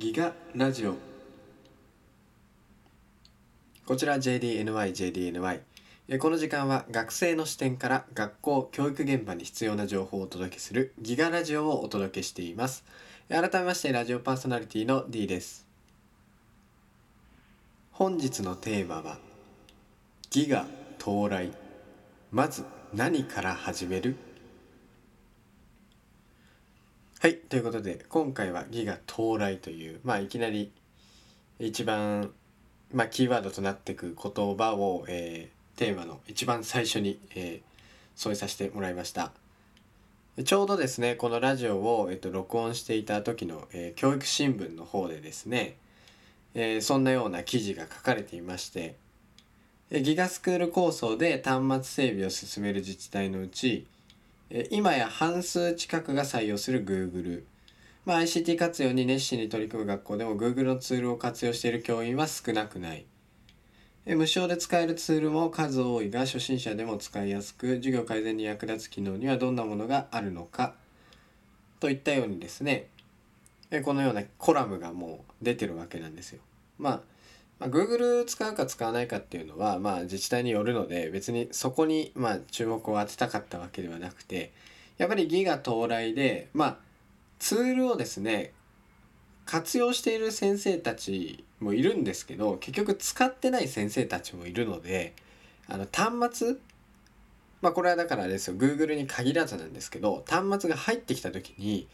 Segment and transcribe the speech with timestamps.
[0.00, 0.94] ギガラジオ。
[3.84, 5.60] こちら JDNYJDNY
[6.18, 12.82] この時間は学生の視点から学校教育現場に必要な情報をお届けするギガラジオをお届けしています。
[13.28, 15.66] 改めましてラジオパーソナリティの D です。
[17.92, 19.18] 本日のテーマは
[20.30, 20.64] ギガ
[20.98, 21.52] 到来。
[22.30, 22.64] まず
[22.94, 24.16] 何から始める？
[27.22, 30.72] はいということで今回はギガ到来というまあいきなり
[31.58, 32.30] 一番
[32.94, 39.32] まあキーワードとなってく言葉を、えーテーマの一番最初に、えー添えさせてもらいました。
[40.46, 45.76] ちょうどですねこのラジオを、えっと録音していた時の、えー教育新聞の方でですね、
[46.54, 48.94] えーそんなような記事が書かれていまして
[49.90, 53.86] えーギガスクール構想で端末整備を進める自治体のうち
[54.70, 57.44] 今や半数近くが採用する Google、
[58.04, 63.06] まあ、ICT 活用に熱心に取り組む学校でも Google のツールを活用している教員は少なくない。
[64.06, 70.74] 無償で使えるツールも数多いが初心者でも使いやすく授業改善に役立つ機能にはどんなものがあるのか？
[71.78, 72.88] といったようにですね。
[73.84, 76.40] このようなコラムがもう出てるわけなんですよ。
[76.76, 77.00] まあ
[77.60, 84.50] まあ、Google 使うか使わないかっていうのは、まあ、自治体によるので別にそこに、まあ、注目を当てたかったわけではなくて
[84.96, 86.76] やっぱりギガ到来で、まあ、
[87.38, 88.52] ツールをですね
[89.44, 95.14] 活用している先生たちもいるんですけど結局使ってない先生たちもいるので
[95.68, 96.56] あの端末
[97.60, 101.86] まあこれはだからあれですよ Google に限らずなんですけど端末が入ってきた時に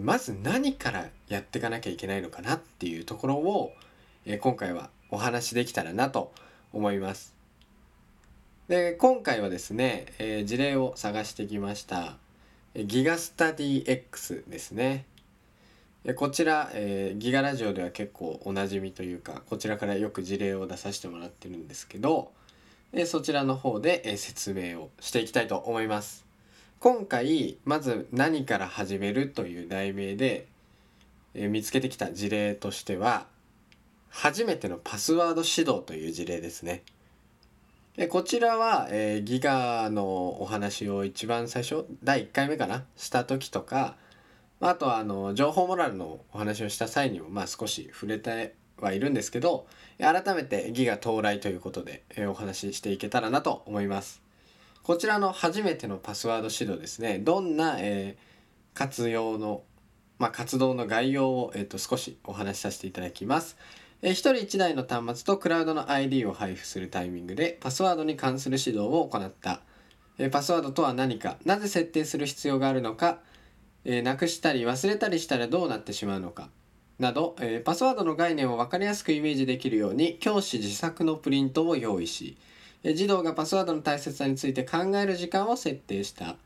[0.00, 3.72] まず何からやっていかなきゃいけないのかなっていうところを
[4.40, 6.32] 今回はお話できたらなと
[6.72, 7.34] 思います。
[8.68, 12.16] で今回はですね、えー事例を探してきました。
[12.74, 15.06] ギガスタディ X ですね。
[16.04, 22.32] えこちら、えーギガラジオでは結構おなじみというかこちらからよく事例を出させてもらってるんですけど、
[22.92, 26.24] えそちらの方で、え説明をしていきたいと思います。
[26.80, 30.46] 今回まず何から始めるという題名で、
[31.34, 33.26] え見つけてきた事例としては
[34.18, 36.84] 初めてのパスワード指導という事例ですね。
[37.98, 42.84] でこちらは、えーギガのお話を一番最初第1回目かな？
[42.96, 43.96] した時とか
[44.60, 49.66] あとはあの情報モラルのお話をした際にもまあ少し触れてはいるんですけど
[49.98, 54.22] 改めてギガ到来ということで、えーお話ししていけたらなと思います。
[54.82, 58.26] こちらの初めてのパスワード指導ですねどんな、えー
[58.72, 59.62] 活用の、
[60.18, 63.56] まあ、活動の概要を、えー、と少しお話しさせていただきます。
[64.02, 69.60] え、1人1台の端末とクラウドの ID を配布するタイミングでパスワードに関する指導を行った、
[70.30, 71.36] パスワードとは何か。
[71.44, 73.20] なぜ設定する必要があるのか、
[73.84, 76.50] なくしたり忘れたりしたらどうなってしまうのか。
[76.98, 82.38] など、パスワードの概念を分かりやすくイメージできるように教師自作のプリントを用意し
[82.94, 86.36] 児童がパスワードの大切さについて考える時間を設定した。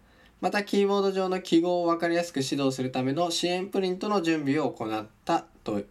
[0.41, 5.83] またキーボード上の記号を分かりやすく指導するための支援プリントの準備を行ったと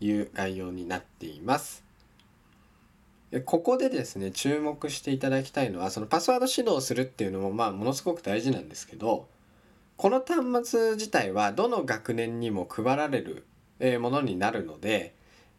[0.00, 1.84] いう概要になっています。
[3.44, 9.26] ここでですね注目していただきたいのはそのパスワード指導するっていうのもまあものすごく大事なんですけど
[9.96, 13.44] この端末自体はどの学年にも配られる
[14.00, 15.14] ものになるので、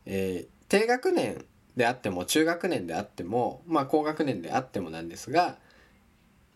[0.05, 1.45] えー低学年
[1.77, 5.57] であっても中学年であっても、まあ、高学年であってもなんですが、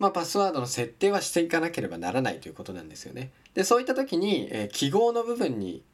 [0.00, 3.30] まあ、パスワードの設定はしていかなければならないということなんですよね。
[3.54, 5.84] でそういった時に、えー記号の部分に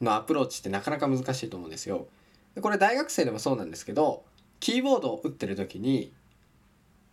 [0.00, 2.06] のアプローチってなかなか難しいと思うんですよ。
[2.54, 4.22] でこれ大学生でもそうなんですけど
[4.60, 6.12] キーボードを打ってる時に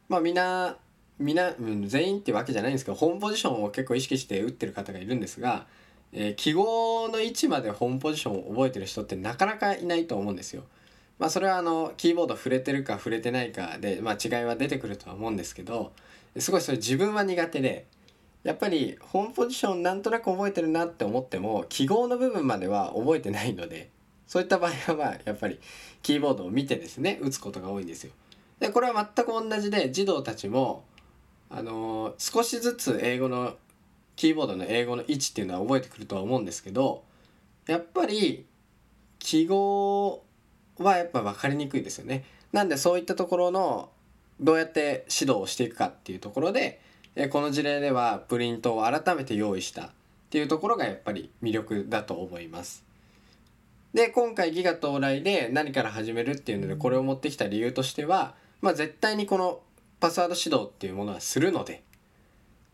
[0.08, 0.78] まあみんな
[1.20, 5.68] みんな、うん、全員ってわけじゃないんですけどホームポジションを結構意識して打ってる方がいるんですが、
[6.14, 10.64] えー記号の位置までホームポジションを覚えてる人ってなかなかいないと思うんですよ。
[11.20, 15.92] まあそれはあのキーボード触れてるか触れてないかで、まあ、違いは出てくるとは思うんですけど
[16.38, 17.86] すごいそれ自分は苦手で
[18.44, 23.90] やっぱりホームポジションなんとなく覚えてるなって思っても記号の部分までは覚えてないので
[24.26, 25.60] そういった場合はまあやっぱり
[26.02, 28.12] キーボードを見てですね打つことが多いんですよ。
[28.60, 30.86] でこれは全く同じで児童たちも
[31.50, 33.56] あのー少しずつ英語の
[34.16, 37.04] キーボードの英語の位置っていうのは覚えてくるとは思うんですけど
[37.68, 38.46] やっぱり
[39.20, 40.24] 記号
[40.78, 42.24] はやっぱ分かりにくいですよね。
[42.52, 43.90] なんでそういったところの
[44.40, 46.82] どうやって指導をしていくかっていうところで
[47.16, 49.90] えこの事例ではプリントを改めて用意したっ
[50.30, 52.86] ていうところがやっぱり魅力だと思います。
[53.94, 59.60] で今回ギガ到来で何から始めるっていうのでこれを持ってきた理由としては、まあ、絶対にこの
[60.00, 61.84] パスワード指導っていうものはするので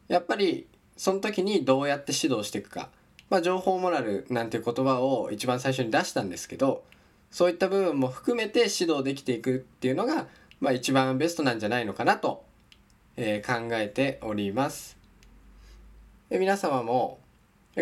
[0.08, 2.90] やっぱりその時にどうやって指導していくか
[3.30, 6.84] まあ、情報モラルなんていう言葉を一番最初に出したんですけど
[7.30, 10.28] そういった部分も含めて指導できていくっていうのが、
[10.62, 12.46] まあ、一番ベストなんじゃないのかなと、
[13.18, 14.98] えー、考えております。
[16.30, 17.20] で皆様も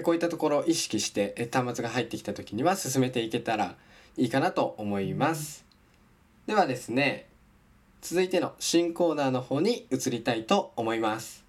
[0.03, 3.75] こういったところを意識して端末が入ってきた時には進めていけたら
[4.17, 5.65] いいかなと思います。
[6.47, 7.27] ではですね
[8.01, 11.44] 続いての新コーナーの方に移りたいと思います。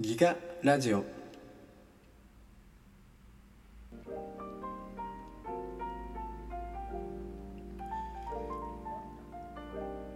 [0.00, 1.04] ギガラジオ。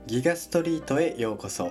[0.07, 1.71] ギガストリートへようこそ。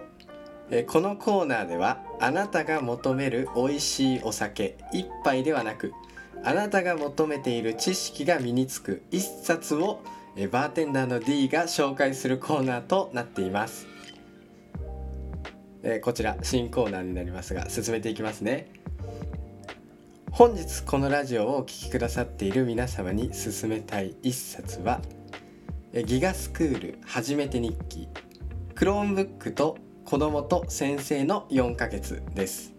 [0.70, 5.92] えこのコーナーではあなたが求める美味しいお酒一杯ではなく
[6.44, 10.02] あなたが求めている知識が身につく一冊を
[10.36, 13.93] えバーテンダーの D が紹介するコーナーとなっています。
[15.84, 18.68] えー、こちら新コーナーになりますが進めていきますね。
[20.32, 25.00] 本日このラジオをお聴きくださっている皆様に勧めたい一冊は
[26.08, 28.08] ギガスクール初めて日記
[28.74, 32.74] クローンブックと子供と先生の4ヶ月です、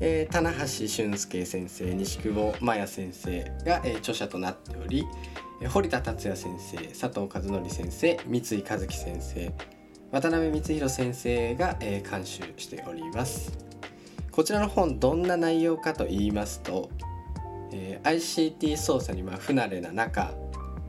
[0.00, 5.04] えー、棚橋俊介先生西久保麻也先生が、えー、著者となっており
[5.60, 9.52] え堀田達也先生佐藤和則先生三井和樹先生
[10.14, 13.58] 渡辺光弘先生が、えー、監修しております。
[14.30, 16.88] こちらの本どんな内容かと言いますと、
[17.72, 20.32] えー、ICT 操作にま不慣れな中、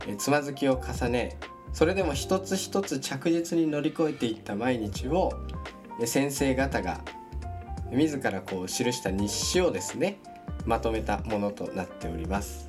[0.06, 1.36] えー、つまずきを重ね
[1.72, 5.32] それでも一つ一つ着実に乗り越えていった毎日を、
[6.00, 7.00] え、先生方が
[7.90, 10.20] 自らこう記した日誌をですね
[10.66, 12.68] まとめたものとなっております。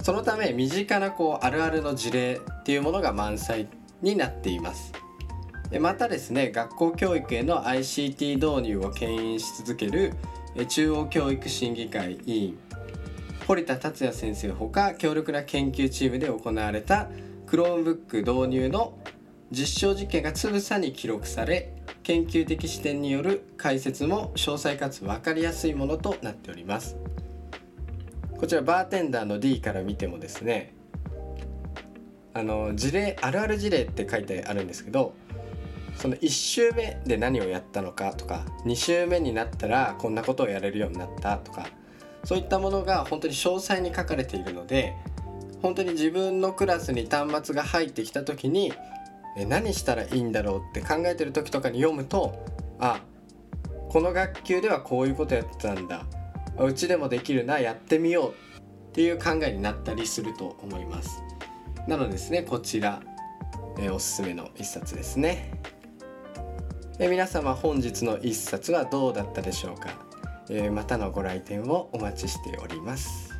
[0.00, 3.68] そのため身近なこうあるあるの事例っていうものが満載
[4.00, 5.03] になっています。
[5.78, 10.12] またですね学校教育への ICT 導入を牽引し続ける
[10.68, 12.58] 中央教育審議会委員
[13.46, 17.08] 堀田龍也先生ほか強力な研究チームで行われた
[17.46, 18.98] Chromebook 導入の
[19.50, 21.72] 実証実験がつぶさに記録され
[22.02, 26.96] 研究的視点による解説も詳細かつ分かりやすいものとなっております。
[28.44, 30.74] こちらバーテンダーの D から見てもですね
[32.34, 35.14] あの事例あるある事例って書いてあるんですけど
[35.96, 41.68] その1周目で何をやったのかとか2周目になったらこんなことをやれるようになったとか
[42.24, 44.94] そういったものが本当に詳細に書かれているので
[45.62, 48.72] 本当に自分のクラスに端末が入ってきた時に
[49.48, 52.44] 何したらいいんだろうって考えてる時とかに読むと
[52.78, 53.00] あ
[53.88, 56.04] この学級ではこういうことやってたんだ。
[56.58, 61.22] うちでもできるなやってみようっていう考えになったりすると思います。
[61.88, 63.02] なのですねこちら、
[63.78, 65.60] え、おすすめの一冊ですね。
[67.00, 69.98] え皆様本日の一冊はどうだったでしょうか、
[70.48, 73.33] えまたのご来店をお待ちしております。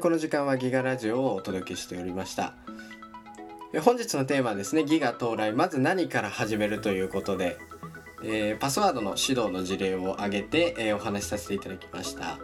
[0.00, 2.54] この時間はギガラジオをお届けしておりました。
[3.82, 5.52] 本日のテーマはですねギガ到来。
[5.52, 7.58] まず何から始めるということで、
[8.24, 12.38] えー、パスワードの指導の事例を挙げて、えー、お話しさせていただきました。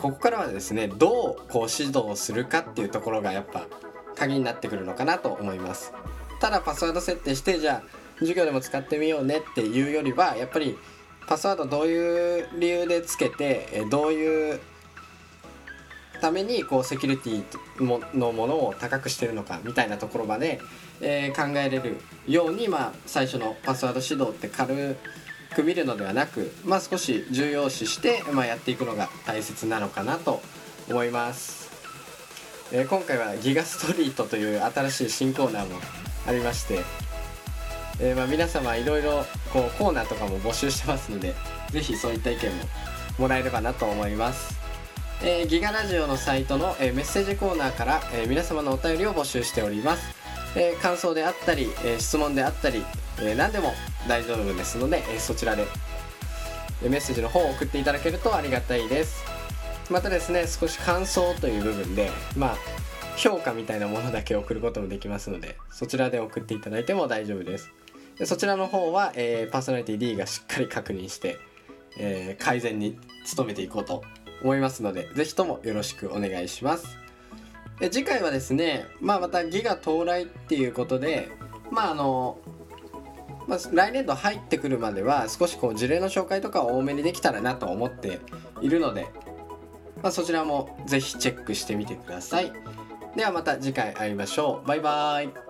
[0.00, 3.66] ここからはですねどうこう指導するかっていうところがやっぱ
[4.16, 5.92] 鍵になってくるのかなと思います。
[6.40, 7.88] ただパスワード設定してじゃあ
[8.18, 10.76] 授業でも使ってみようねっていうよりはやっぱり
[11.28, 14.60] パスワードどういう理由でつけてどういう
[16.22, 20.60] ためにこうセキュリティのものを高くしてるのかみたいなところまで、
[21.00, 24.96] え、考えれるように、まあ、最初のパスワード指導って軽
[25.54, 30.40] く見るのではなく、まあ、少し重要視して、ま、やっていくのが大切なのかなと
[30.88, 31.70] 思います、
[32.72, 35.78] え、今回はギガストリートという新しい新コーナーも
[36.26, 37.07] ありまして
[38.00, 41.34] えー、まあ皆様いろいろこうコーナーとかも募集してますので
[41.70, 42.64] 是非そういった意見も
[43.18, 44.58] もらえればなと思います、
[45.22, 50.14] えー、ギガラジオのサイトの、えー、メッセージコーナーから、え皆様のお便りを募集しております、
[50.56, 52.84] え感想であったり、え質問であったり、
[53.20, 53.74] え何でも
[54.06, 55.66] 大丈夫ですので、えそちらで
[56.82, 59.24] メッセージの方を送っていただけるとありがたいです。
[59.90, 62.56] またですね少し感想という部分でまあ
[63.16, 67.72] 評価みたいなものだけ送ることもできますのでそちらで送っていただいても大丈夫です。
[68.18, 71.38] でそちらの方は、えー、パーソナリティ D がしっかり確認して、
[71.98, 72.98] えー、改善に
[73.36, 74.02] 努めていこうと
[74.42, 76.98] 思いますので是非ともよろしくお願いします
[77.80, 81.28] で次回はですね、まあ、またギガ到来っていうことで
[81.70, 82.38] まああの
[83.48, 88.20] まあ、来年度入ってくるまでは少しこう事例の紹介とかを多めにできたらなと思って
[88.60, 89.08] いるので、
[90.02, 92.52] まあ、そちらも是非チェックしてみてください。
[93.16, 94.68] ではまた次回会いましょう。
[94.68, 95.47] バイバーイ。